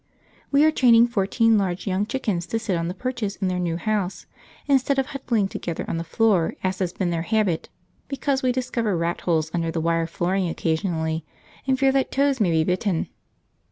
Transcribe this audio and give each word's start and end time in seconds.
We 0.51 0.65
are 0.65 0.71
training 0.71 1.09
fourteen 1.09 1.59
large 1.59 1.85
young 1.85 2.07
chickens 2.07 2.47
to 2.47 2.57
sit 2.57 2.75
on 2.75 2.87
the 2.87 2.95
perches 2.95 3.35
in 3.35 3.49
their 3.49 3.59
new 3.59 3.77
house, 3.77 4.25
instead 4.65 4.97
of 4.97 5.05
huddling 5.05 5.47
together 5.47 5.85
on 5.87 5.97
the 5.97 6.03
floor 6.03 6.55
as 6.63 6.79
has 6.79 6.91
been 6.91 7.11
their 7.11 7.21
habit, 7.21 7.69
because 8.07 8.41
we 8.41 8.51
discover 8.51 8.97
rat 8.97 9.21
holes 9.21 9.51
under 9.53 9.69
the 9.69 9.79
wire 9.79 10.07
flooring 10.07 10.49
occasionally, 10.49 11.23
and 11.67 11.77
fear 11.77 11.91
that 11.91 12.11
toes 12.11 12.39
may 12.41 12.49
be 12.49 12.63
bitten. 12.63 13.09